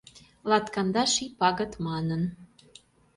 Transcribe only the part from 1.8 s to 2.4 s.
манын